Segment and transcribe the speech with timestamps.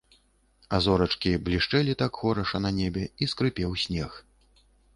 [0.77, 4.21] А зорачкі блішчэлі так хораша на небе, і скрыпеў снег.